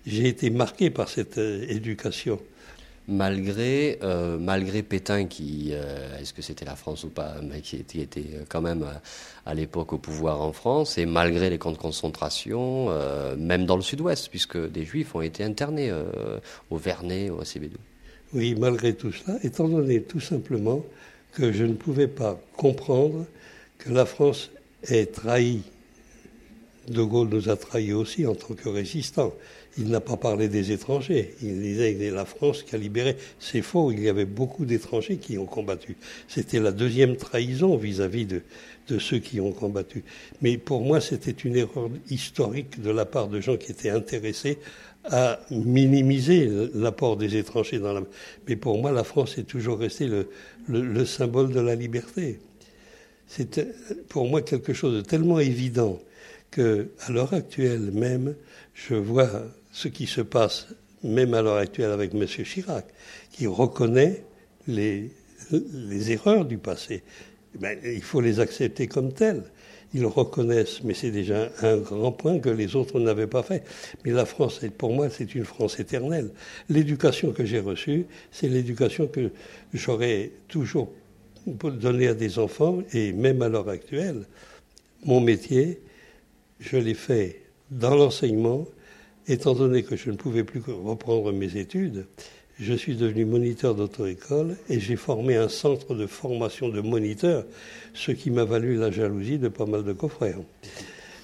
j'ai 0.06 0.28
été 0.28 0.50
marqué 0.50 0.90
par 0.90 1.10
cette 1.10 1.38
euh, 1.38 1.66
éducation. 1.68 2.40
Malgré, 3.10 4.00
euh, 4.04 4.38
malgré 4.38 4.84
Pétain, 4.84 5.26
qui, 5.26 5.70
euh, 5.72 6.20
est-ce 6.20 6.34
que 6.34 6.42
c'était 6.42 6.66
la 6.66 6.76
France 6.76 7.06
ou 7.06 7.10
pas, 7.10 7.36
mais 7.42 7.62
qui 7.62 7.78
était, 7.78 8.06
quand 8.50 8.62
même 8.62 8.86
à, 9.46 9.54
l'époque 9.54 9.94
au 9.94 9.98
pouvoir 9.98 10.42
en 10.42 10.52
France, 10.52 10.98
et 10.98 11.06
malgré 11.06 11.50
les 11.50 11.58
camps 11.58 11.72
de 11.72 11.78
concentration, 11.78 12.90
même 13.38 13.66
dans 13.66 13.78
le 13.78 13.82
sud-ouest, 13.82 14.28
puisque 14.28 14.58
des 14.58 14.84
juifs 14.84 15.16
ont 15.16 15.22
été 15.22 15.46
internés 15.46 15.90
au 16.70 16.76
Vernet, 16.76 17.30
au 17.30 17.44
CB2. 17.44 17.76
Oui, 18.34 18.56
malgré 18.60 18.94
tout 18.94 19.14
cela, 19.14 19.38
étant 19.42 19.70
donné 19.70 20.02
tout 20.04 20.20
simplement 20.20 20.84
que 21.34 21.52
je 21.52 21.64
ne 21.64 21.74
pouvais 21.74 22.08
pas 22.08 22.40
comprendre 22.56 23.26
que 23.78 23.92
la 23.92 24.06
France 24.06 24.52
ait 24.84 25.06
trahi. 25.06 25.62
De 26.88 27.04
Gaulle 27.04 27.30
nous 27.30 27.50
a 27.50 27.58
trahis 27.58 27.92
aussi 27.92 28.26
en 28.26 28.34
tant 28.34 28.54
que 28.54 28.70
résistants. 28.70 29.34
Il 29.78 29.90
n'a 29.90 30.00
pas 30.00 30.18
parlé 30.18 30.48
des 30.48 30.72
étrangers. 30.72 31.36
Il 31.42 31.62
disait 31.62 31.94
que 31.94 32.16
la 32.16 32.26
France 32.26 32.64
qui 32.64 32.74
a 32.76 32.78
libéré. 32.78 33.18
C'est 33.40 33.62
faux. 33.62 33.92
Il 33.92 34.00
y 34.00 34.10
avait 34.10 34.26
beaucoup 34.26 34.66
d'étrangers 34.66 35.18
qui 35.18 35.38
ont 35.38 35.46
combattu. 35.46 35.98
C'était 36.28 36.60
la 36.60 36.72
deuxième 36.72 37.18
trahison 37.18 37.78
vis-à-vis 37.78 38.26
de, 38.26 38.42
de 38.88 39.00
ceux 39.00 39.20
qui 39.20 39.40
ont 39.40 39.52
combattu. 39.52 40.04
Mais 40.42 40.58
pour 40.58 40.82
moi, 40.82 41.02
c'était 41.02 41.32
une 41.32 41.58
erreur 41.58 41.90
historique 42.10 42.82
de 42.82 42.90
la 42.90 43.06
part 43.06 43.28
de 43.28 43.40
gens 43.40 43.58
qui 43.58 43.72
étaient 43.72 43.92
intéressés 43.92 44.58
à 45.10 45.40
minimiser 45.52 46.50
l'apport 46.74 47.18
des 47.18 47.38
étrangers 47.38 47.80
dans 47.80 47.94
la. 47.94 48.02
Mais 48.48 48.56
pour 48.56 48.78
moi, 48.80 48.92
la 48.92 49.04
France 49.04 49.38
est 49.38 49.44
toujours 49.44 49.80
restée 49.80 50.08
le, 50.08 50.30
le, 50.68 51.06
symbole 51.06 51.52
de 51.52 51.60
la 51.60 51.76
liberté. 51.76 52.40
C'est 53.28 53.68
pour 54.08 54.28
moi 54.28 54.42
quelque 54.42 54.74
chose 54.74 54.96
de 54.96 55.02
tellement 55.02 55.40
évident 55.40 56.00
que, 56.52 56.90
à 57.02 57.12
l'heure 57.12 57.34
actuelle 57.34 57.92
même, 57.92 58.36
je 58.74 58.96
vois 58.96 59.30
ce 59.72 59.88
qui 59.88 60.08
se 60.08 60.22
passe, 60.22 60.68
même 61.04 61.34
à 61.34 61.42
l'heure 61.42 61.58
actuelle 61.58 61.92
avec 61.92 62.14
M. 62.14 62.26
Chirac, 62.26 62.86
qui 63.32 63.48
reconnaît 63.48 64.24
les, 64.68 65.12
erreurs 66.10 66.46
du 66.46 66.58
passé. 66.58 67.04
Ben, 67.60 67.78
il 67.84 68.02
faut 68.02 68.22
les 68.22 68.40
accepter 68.40 68.88
comme 68.88 69.14
telles 69.14 69.44
ils 69.98 70.06
reconnaissent, 70.06 70.84
mais 70.84 70.94
c'est 70.94 71.10
déjà 71.10 71.50
un 71.62 71.78
grand 71.78 72.12
point 72.12 72.40
que 72.40 72.50
les 72.50 72.76
autres 72.76 73.00
n'avaient 73.00 73.28
pas 73.28 73.42
fait. 73.42 73.64
Mais 74.06 74.12
la 74.12 74.26
France, 74.26 74.62
pour 74.78 74.94
moi, 74.94 75.10
c'est 75.10 75.34
une 75.34 75.44
France 75.44 75.80
éternelle. 75.80 76.30
L'éducation 76.70 77.32
que 77.32 77.44
j'ai 77.44 77.60
reçue, 77.60 78.06
c'est 78.32 78.48
l'éducation 78.48 79.08
que 79.08 79.32
j'aurais 79.74 80.32
toujours 80.48 80.92
donnée 81.48 82.08
à 82.08 82.14
des 82.14 82.38
enfants, 82.38 82.80
et 82.94 83.12
même 83.12 83.42
à 83.42 83.50
l'heure 83.50 83.70
actuelle, 83.70 84.26
mon 85.04 85.20
métier, 85.20 85.82
je 86.60 86.78
l'ai 86.78 86.94
fait 86.94 87.42
dans 87.72 87.96
l'enseignement, 87.96 88.68
étant 89.28 89.54
donné 89.54 89.84
que 89.84 89.96
je 89.96 90.12
ne 90.12 90.16
pouvais 90.16 90.44
plus 90.44 90.62
reprendre 90.68 91.32
mes 91.32 91.58
études 91.58 92.06
je 92.60 92.74
suis 92.74 92.96
devenu 92.96 93.26
moniteur 93.26 93.76
d'auto-école 93.76 94.56
et 94.70 94.80
j'ai 94.80 94.96
formé 94.96 95.36
un 95.36 95.50
centre 95.50 95.94
de 95.94 96.08
formation 96.08 96.70
de 96.70 96.82
moniteurs, 96.82 97.46
ce 97.94 98.12
qui 98.12 98.32
m'a 98.32 98.46
valu 98.46 98.76
la 98.76 98.92
jalousie 98.92 99.38
de 99.38 99.48
pas 99.48 99.66
mal 99.66 99.84
de 99.84 99.94
confrères. 99.94 100.40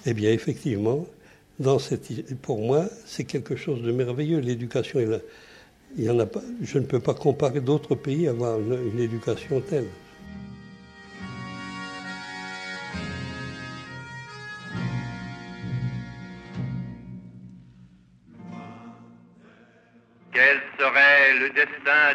Eh 0.05 0.13
bien, 0.13 0.31
effectivement, 0.31 1.05
pour 2.41 2.59
moi, 2.59 2.85
c'est 3.05 3.23
quelque 3.23 3.55
chose 3.55 3.81
de 3.81 3.91
merveilleux. 3.91 4.39
L'éducation, 4.39 4.99
il 5.97 6.03
y 6.03 6.09
en 6.09 6.19
a 6.19 6.25
pas, 6.25 6.41
je 6.61 6.77
ne 6.77 6.85
peux 6.85 6.99
pas 6.99 7.13
comparer 7.13 7.61
d'autres 7.61 7.95
pays 7.95 8.27
à 8.27 8.31
avoir 8.31 8.59
une 8.59 8.99
éducation 8.99 9.61
telle. 9.61 9.87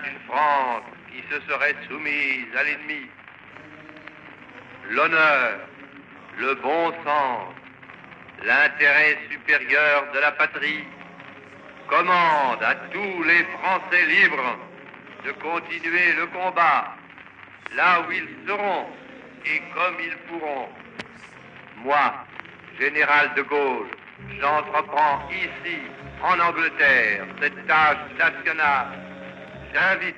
D'une 0.00 0.18
France 0.26 0.82
qui 1.10 1.22
se 1.30 1.40
serait 1.48 1.74
soumise 1.88 2.46
à 2.56 2.62
l'ennemi. 2.62 3.08
L'honneur, 4.90 5.58
le 6.38 6.54
bon 6.54 6.92
sens, 7.04 7.54
l'intérêt 8.44 9.18
supérieur 9.30 10.06
de 10.14 10.18
la 10.20 10.32
patrie 10.32 10.84
commandent 11.88 12.62
à 12.62 12.74
tous 12.92 13.22
les 13.24 13.44
Français 13.58 14.06
libres 14.06 14.58
de 15.24 15.32
continuer 15.32 16.12
le 16.16 16.26
combat 16.26 16.94
là 17.74 18.00
où 18.06 18.12
ils 18.12 18.28
seront 18.46 18.86
et 19.44 19.60
comme 19.74 19.96
ils 20.00 20.16
pourront. 20.28 20.68
Moi, 21.84 22.14
général 22.78 23.32
de 23.34 23.42
Gaulle, 23.42 23.88
j'entreprends 24.40 25.28
ici, 25.30 25.78
en 26.22 26.38
Angleterre, 26.40 27.26
cette 27.40 27.66
tâche 27.66 27.98
nationale 28.18 29.07
J'invite 29.78 30.16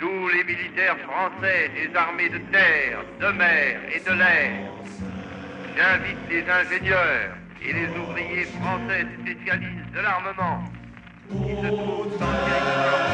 tous 0.00 0.28
les 0.28 0.42
militaires 0.44 0.96
français 1.00 1.70
des 1.74 1.94
armées 1.94 2.30
de 2.30 2.38
terre, 2.50 3.04
de 3.20 3.26
mer 3.26 3.78
et 3.94 4.00
de 4.00 4.12
l'air. 4.14 4.70
J'invite 5.76 6.16
les 6.30 6.44
ingénieurs 6.50 7.36
et 7.62 7.72
les 7.74 7.88
ouvriers 7.88 8.44
français 8.58 9.06
spécialistes 9.20 9.92
de 9.94 10.00
l'armement 10.00 10.64
qui 11.28 11.56
se 11.56 11.66
trouvent 11.66 12.18
dans 12.18 13.05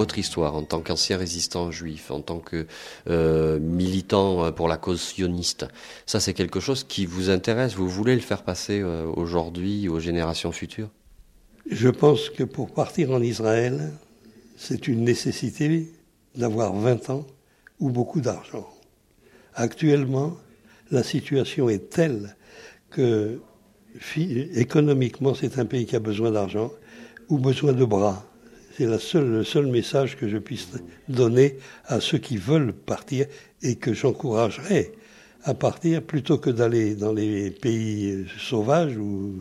votre 0.00 0.18
histoire 0.18 0.56
en 0.56 0.62
tant 0.62 0.80
qu'ancien 0.80 1.18
résistant 1.18 1.70
juif, 1.70 2.10
en 2.10 2.22
tant 2.22 2.38
que 2.38 2.66
euh, 3.10 3.58
militant 3.60 4.50
pour 4.50 4.66
la 4.66 4.78
cause 4.78 5.02
sioniste, 5.02 5.66
ça 6.06 6.20
c'est 6.20 6.32
quelque 6.32 6.58
chose 6.58 6.84
qui 6.84 7.04
vous 7.04 7.28
intéresse, 7.28 7.74
vous 7.74 7.88
voulez 7.88 8.14
le 8.14 8.22
faire 8.30 8.42
passer 8.42 8.80
euh, 8.80 9.04
aujourd'hui 9.04 9.90
aux 9.90 10.00
générations 10.00 10.52
futures? 10.52 10.88
Je 11.70 11.90
pense 11.90 12.30
que 12.30 12.44
pour 12.44 12.70
partir 12.70 13.10
en 13.10 13.20
Israël, 13.20 13.92
c'est 14.56 14.88
une 14.88 15.04
nécessité 15.04 15.92
d'avoir 16.34 16.72
20 16.72 17.10
ans 17.10 17.26
ou 17.78 17.90
beaucoup 17.90 18.22
d'argent. 18.22 18.66
Actuellement, 19.54 20.38
la 20.90 21.02
situation 21.02 21.68
est 21.68 21.90
telle 21.90 22.36
que 22.88 23.38
économiquement, 24.54 25.34
c'est 25.34 25.58
un 25.58 25.66
pays 25.66 25.84
qui 25.84 25.94
a 25.94 26.00
besoin 26.00 26.30
d'argent 26.30 26.70
ou 27.28 27.36
besoin 27.38 27.74
de 27.74 27.84
bras. 27.84 28.29
C'est 28.80 29.20
le 29.20 29.44
seul 29.44 29.66
message 29.66 30.16
que 30.16 30.26
je 30.26 30.38
puisse 30.38 30.68
donner 31.06 31.58
à 31.84 32.00
ceux 32.00 32.16
qui 32.16 32.38
veulent 32.38 32.72
partir 32.72 33.26
et 33.60 33.76
que 33.76 33.92
j'encouragerais 33.92 34.92
à 35.42 35.52
partir 35.52 36.02
plutôt 36.02 36.38
que 36.38 36.48
d'aller 36.48 36.94
dans 36.94 37.12
les 37.12 37.50
pays 37.50 38.24
sauvages 38.38 38.96
où 38.96 39.34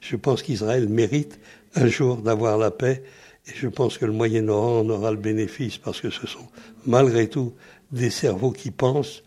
je 0.00 0.16
pense 0.16 0.42
qu'Israël 0.42 0.88
mérite 0.88 1.38
un 1.74 1.88
jour 1.88 2.16
d'avoir 2.16 2.56
la 2.56 2.70
paix 2.70 3.02
et 3.46 3.52
je 3.54 3.68
pense 3.68 3.98
que 3.98 4.06
le 4.06 4.12
Moyen-Orient 4.12 4.86
en 4.86 4.88
aura 4.88 5.10
le 5.10 5.18
bénéfice 5.18 5.76
parce 5.76 6.00
que 6.00 6.08
ce 6.08 6.26
sont 6.26 6.48
malgré 6.86 7.28
tout 7.28 7.52
des 7.92 8.08
cerveaux 8.08 8.52
qui 8.52 8.70
pensent 8.70 9.24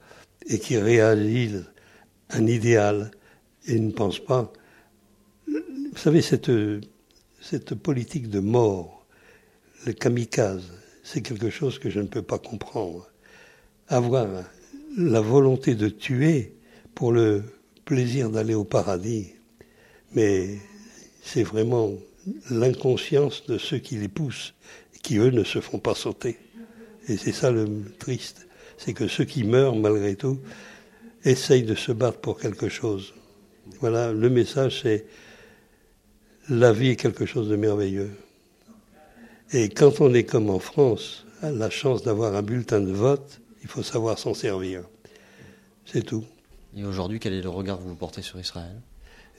et 0.48 0.58
qui 0.58 0.80
réalisent 0.80 1.70
un 2.32 2.48
idéal 2.48 3.12
et 3.68 3.80
ne 3.80 3.92
pensent 3.92 4.18
pas. 4.18 4.52
Vous 5.48 5.98
savez, 5.98 6.24
cette, 6.24 6.52
cette 7.40 7.76
politique 7.76 8.32
de 8.32 8.40
mort, 8.40 8.99
le 9.86 9.94
kamikaze, 9.94 10.72
c'est 11.04 11.22
quelque 11.22 11.50
chose 11.50 11.80
que 11.80 11.90
je 11.90 12.00
ne 12.00 12.08
peux 12.08 12.22
pas 12.22 12.40
comprendre. 12.40 13.10
Avoir 13.88 14.28
la 14.98 15.22
volonté 15.22 15.76
de 15.76 15.90
tuer 15.90 16.54
pour 16.96 17.12
le 17.12 17.44
plaisir 17.86 18.30
d'aller 18.30 18.54
au 18.54 18.64
paradis, 18.64 19.34
mais 20.14 20.58
c'est 21.24 21.44
vraiment 21.44 21.92
l'inconscience 22.50 23.46
de 23.48 23.58
ceux 23.58 23.78
qui 23.78 23.96
les 23.96 24.08
poussent, 24.08 24.54
qui 25.02 25.18
eux 25.18 25.32
ne 25.32 25.44
se 25.44 25.62
font 25.62 25.80
pas 25.80 25.96
sauter. 25.96 26.38
Et 27.08 27.18
c'est 27.18 27.32
ça 27.32 27.52
le 27.52 27.68
triste, 27.98 28.48
c'est 28.78 28.94
que 28.94 29.08
ceux 29.08 29.26
qui 29.26 29.44
meurent 29.44 29.76
malgré 29.76 30.16
tout 30.16 30.40
essayent 31.24 31.64
de 31.64 31.76
se 31.76 31.92
battre 31.92 32.20
pour 32.20 32.40
quelque 32.40 32.70
chose. 32.70 33.14
Voilà, 33.80 34.14
le 34.14 34.30
message 34.30 34.82
c'est 34.84 35.06
la 36.50 36.74
vie 36.74 36.90
est 36.90 36.96
quelque 36.96 37.26
chose 37.26 37.50
de 37.50 37.56
merveilleux. 37.56 38.12
Et 39.52 39.70
quand 39.70 40.00
on 40.00 40.14
est 40.14 40.26
comme 40.26 40.52
en 40.52 40.60
France, 40.60 41.26
la 41.42 41.72
chance 41.72 42.04
d'avoir 42.04 42.36
un 42.36 42.44
bulletin 42.44 42.82
de 42.82 42.92
vote, 42.92 43.42
il 43.64 43.68
faut 43.68 43.82
savoir 43.82 44.20
s'en 44.20 44.36
servir. 44.36 44.84
C'est 45.86 46.04
tout. 46.04 46.24
Et 46.78 46.84
aujourd'hui, 46.84 47.20
quel 47.20 47.34
est 47.34 47.42
le 47.42 47.50
regard 47.50 47.80
que 47.80 47.84
vous 47.84 47.96
portez 47.96 48.22
sur 48.22 48.40
Israël? 48.40 48.80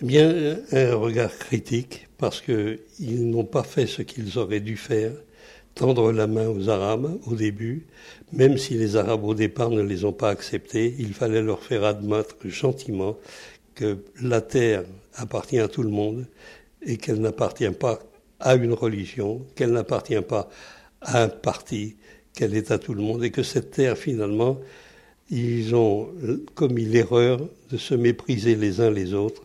Eh 0.02 0.04
bien, 0.04 0.56
un 0.72 0.94
regard 0.96 1.36
critique, 1.38 2.08
parce 2.18 2.40
qu'ils 2.40 3.30
n'ont 3.30 3.44
pas 3.44 3.62
fait 3.62 3.86
ce 3.86 4.02
qu'ils 4.02 4.36
auraient 4.36 4.58
dû 4.58 4.76
faire, 4.76 5.12
tendre 5.76 6.10
la 6.10 6.26
main 6.26 6.48
aux 6.48 6.68
Arabes 6.68 7.20
au 7.28 7.36
début, 7.36 7.86
même 8.32 8.58
si 8.58 8.74
les 8.74 8.96
Arabes 8.96 9.22
au 9.22 9.34
départ 9.34 9.70
ne 9.70 9.82
les 9.82 10.04
ont 10.04 10.12
pas 10.12 10.30
acceptés, 10.30 10.92
il 10.98 11.14
fallait 11.14 11.42
leur 11.42 11.62
faire 11.62 11.84
admettre 11.84 12.36
gentiment 12.48 13.16
que 13.76 13.98
la 14.20 14.40
terre 14.40 14.82
appartient 15.14 15.60
à 15.60 15.68
tout 15.68 15.84
le 15.84 15.90
monde 15.90 16.26
et 16.82 16.96
qu'elle 16.96 17.20
n'appartient 17.20 17.70
pas 17.70 18.00
à 18.40 18.54
une 18.54 18.72
religion, 18.72 19.46
qu'elle 19.54 19.72
n'appartient 19.72 20.20
pas 20.22 20.48
à 21.00 21.22
un 21.22 21.28
parti, 21.28 21.96
qu'elle 22.34 22.54
est 22.54 22.70
à 22.70 22.78
tout 22.78 22.94
le 22.94 23.02
monde 23.02 23.24
et 23.24 23.30
que 23.30 23.42
cette 23.42 23.70
terre 23.70 23.96
finalement, 23.96 24.58
ils 25.30 25.74
ont 25.74 26.08
commis 26.54 26.84
l'erreur 26.84 27.40
de 27.70 27.76
se 27.76 27.94
mépriser 27.94 28.56
les 28.56 28.80
uns 28.80 28.90
les 28.90 29.14
autres 29.14 29.42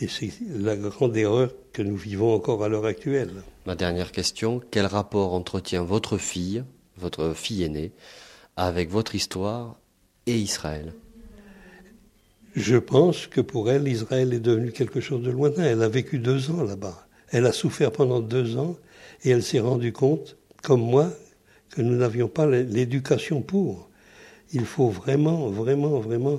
et 0.00 0.08
c'est 0.08 0.30
la 0.56 0.76
grande 0.76 1.16
erreur 1.16 1.52
que 1.72 1.82
nous 1.82 1.96
vivons 1.96 2.34
encore 2.34 2.62
à 2.64 2.68
l'heure 2.68 2.86
actuelle. 2.86 3.30
Ma 3.66 3.74
dernière 3.74 4.12
question, 4.12 4.60
quel 4.70 4.86
rapport 4.86 5.34
entretient 5.34 5.82
votre 5.82 6.18
fille, 6.18 6.64
votre 6.96 7.32
fille 7.34 7.62
aînée, 7.62 7.92
avec 8.56 8.90
votre 8.90 9.14
histoire 9.14 9.76
et 10.26 10.36
Israël? 10.36 10.92
Je 12.54 12.76
pense 12.76 13.26
que 13.26 13.40
pour 13.40 13.70
elle, 13.70 13.88
Israël 13.88 14.32
est 14.32 14.40
devenu 14.40 14.70
quelque 14.70 15.00
chose 15.00 15.22
de 15.22 15.30
lointain. 15.30 15.64
Elle 15.64 15.82
a 15.82 15.88
vécu 15.88 16.18
deux 16.18 16.50
ans 16.50 16.62
là-bas. 16.62 17.06
Elle 17.34 17.46
a 17.46 17.52
souffert 17.52 17.90
pendant 17.90 18.20
deux 18.20 18.58
ans 18.58 18.76
et 19.24 19.30
elle 19.30 19.42
s'est 19.42 19.58
rendue 19.58 19.92
compte, 19.92 20.36
comme 20.62 20.82
moi, 20.82 21.10
que 21.70 21.82
nous 21.82 21.96
n'avions 21.96 22.28
pas 22.28 22.46
l'éducation 22.46 23.42
pour. 23.42 23.88
Il 24.52 24.64
faut 24.64 24.88
vraiment, 24.88 25.48
vraiment, 25.48 25.98
vraiment 25.98 26.38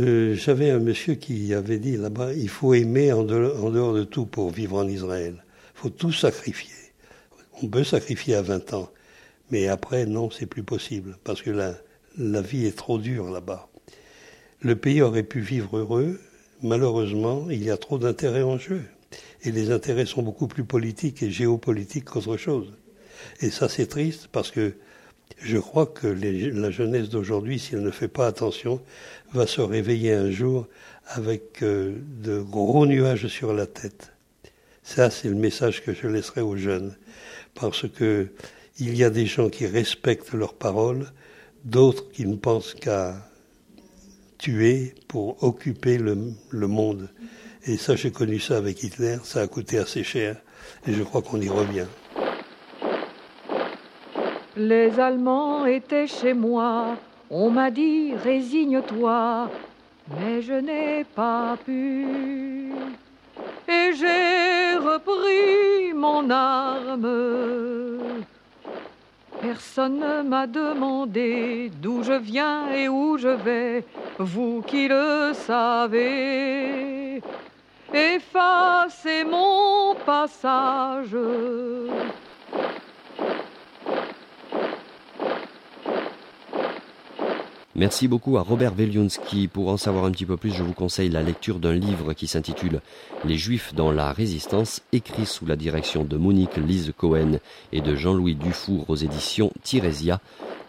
euh, 0.00 0.34
j'avais 0.34 0.70
un 0.70 0.80
monsieur 0.80 1.14
qui 1.14 1.54
avait 1.54 1.78
dit 1.78 1.96
là-bas, 1.96 2.32
il 2.32 2.48
faut 2.48 2.74
aimer 2.74 3.12
en 3.12 3.22
dehors, 3.22 3.94
de 3.94 4.02
tout 4.02 4.26
pour 4.26 4.50
vivre 4.50 4.78
en 4.78 4.88
Israël. 4.88 5.44
Il 5.76 5.80
faut 5.80 5.90
tout 5.90 6.10
sacrifier. 6.10 6.74
On 7.62 7.68
peut 7.68 7.84
sacrifier 7.84 8.34
à 8.34 8.42
20 8.42 8.74
ans, 8.74 8.90
mais 9.52 9.68
après, 9.68 10.06
non, 10.06 10.28
c'est 10.28 10.46
plus 10.46 10.64
possible, 10.64 11.18
parce 11.22 11.40
que 11.40 11.50
la, 11.50 11.76
la 12.18 12.40
vie 12.40 12.66
est 12.66 12.76
trop 12.76 12.98
dure 12.98 13.30
là-bas. 13.30 13.68
Le 14.60 14.74
pays 14.74 15.02
aurait 15.02 15.22
pu 15.22 15.38
vivre 15.38 15.78
heureux, 15.78 16.18
malheureusement, 16.64 17.46
il 17.48 17.62
y 17.62 17.70
a 17.70 17.76
trop 17.76 17.98
d'intérêts 17.98 18.42
en 18.42 18.58
jeu. 18.58 18.82
Et 19.44 19.52
les 19.52 19.70
intérêts 19.70 20.06
sont 20.06 20.22
beaucoup 20.22 20.46
plus 20.46 20.64
politiques 20.64 21.22
et 21.22 21.30
géopolitiques 21.30 22.04
qu'autre 22.04 22.36
chose. 22.36 22.72
Et 23.40 23.50
ça, 23.50 23.68
c'est 23.68 23.86
triste 23.86 24.28
parce 24.32 24.50
que 24.50 24.74
je 25.38 25.58
crois 25.58 25.86
que 25.86 26.06
la 26.06 26.70
jeunesse 26.70 27.08
d'aujourd'hui, 27.08 27.58
si 27.58 27.74
elle 27.74 27.82
ne 27.82 27.90
fait 27.90 28.08
pas 28.08 28.26
attention, 28.26 28.80
va 29.32 29.46
se 29.46 29.60
réveiller 29.60 30.12
un 30.12 30.30
jour 30.30 30.66
avec 31.06 31.62
euh, 31.62 31.96
de 32.22 32.40
gros 32.40 32.86
nuages 32.86 33.26
sur 33.26 33.52
la 33.52 33.66
tête. 33.66 34.12
Ça, 34.82 35.10
c'est 35.10 35.28
le 35.28 35.34
message 35.34 35.82
que 35.82 35.92
je 35.92 36.06
laisserai 36.06 36.40
aux 36.40 36.56
jeunes, 36.56 36.96
parce 37.54 37.88
que 37.88 38.28
il 38.78 38.96
y 38.96 39.04
a 39.04 39.10
des 39.10 39.26
gens 39.26 39.48
qui 39.48 39.66
respectent 39.66 40.32
leurs 40.32 40.54
paroles, 40.54 41.06
d'autres 41.64 42.10
qui 42.10 42.26
ne 42.26 42.36
pensent 42.36 42.74
qu'à 42.74 43.14
tuer 44.38 44.94
pour 45.08 45.42
occuper 45.42 45.96
le, 45.96 46.32
le 46.50 46.66
monde. 46.66 47.08
Et 47.66 47.78
ça, 47.78 47.96
j'ai 47.96 48.10
connu 48.10 48.38
ça 48.38 48.58
avec 48.58 48.82
Hitler, 48.82 49.16
ça 49.22 49.40
a 49.40 49.46
coûté 49.46 49.78
assez 49.78 50.02
cher, 50.04 50.36
et 50.86 50.92
je 50.92 51.02
crois 51.02 51.22
qu'on 51.22 51.40
y 51.40 51.48
revient. 51.48 51.86
Les 54.54 55.00
Allemands 55.00 55.64
étaient 55.64 56.06
chez 56.06 56.34
moi, 56.34 56.96
on 57.30 57.48
m'a 57.50 57.70
dit 57.70 58.12
résigne-toi, 58.22 59.50
mais 60.20 60.42
je 60.42 60.52
n'ai 60.52 61.04
pas 61.04 61.56
pu. 61.64 62.72
Et 63.66 63.92
j'ai 63.94 64.76
repris 64.76 65.94
mon 65.94 66.28
arme. 66.28 67.08
Personne 69.40 70.00
ne 70.00 70.22
m'a 70.22 70.46
demandé 70.46 71.70
d'où 71.80 72.02
je 72.02 72.12
viens 72.12 72.70
et 72.72 72.88
où 72.88 73.16
je 73.16 73.28
vais, 73.28 73.84
vous 74.18 74.62
qui 74.66 74.86
le 74.86 75.32
savez. 75.34 77.22
Effacez 77.94 79.22
mon 79.22 79.94
passage. 80.04 81.16
Merci 87.76 88.08
beaucoup 88.08 88.36
à 88.36 88.42
Robert 88.42 88.74
Veliunsky. 88.74 89.46
Pour 89.46 89.68
en 89.68 89.76
savoir 89.76 90.06
un 90.06 90.10
petit 90.10 90.26
peu 90.26 90.36
plus, 90.36 90.52
je 90.52 90.64
vous 90.64 90.72
conseille 90.72 91.08
la 91.08 91.22
lecture 91.22 91.60
d'un 91.60 91.74
livre 91.74 92.14
qui 92.14 92.26
s'intitule 92.26 92.80
Les 93.24 93.36
Juifs 93.36 93.74
dans 93.74 93.92
la 93.92 94.12
Résistance, 94.12 94.80
écrit 94.92 95.26
sous 95.26 95.46
la 95.46 95.54
direction 95.54 96.02
de 96.02 96.16
Monique 96.16 96.56
Lise 96.56 96.92
Cohen 96.96 97.38
et 97.72 97.80
de 97.80 97.94
Jean-Louis 97.94 98.34
Dufour 98.34 98.86
aux 98.88 98.96
éditions 98.96 99.52
Tirésia. 99.62 100.20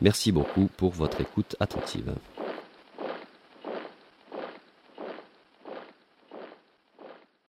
Merci 0.02 0.32
beaucoup 0.32 0.70
pour 0.78 0.92
votre 0.92 1.22
écoute 1.22 1.56
attentive. 1.60 2.14